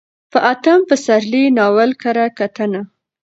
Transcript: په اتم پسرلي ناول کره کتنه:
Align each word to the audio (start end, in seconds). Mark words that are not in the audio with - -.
په 0.31 0.39
اتم 0.51 0.79
پسرلي 0.89 1.43
ناول 1.57 1.91
کره 2.01 2.25
کتنه: 2.39 2.81